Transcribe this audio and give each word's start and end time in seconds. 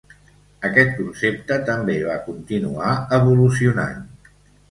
Aquest 0.69 0.95
concepte 1.01 1.57
també 1.67 1.97
va 2.07 2.15
continuar 2.29 2.95
evolucionant. 3.21 4.03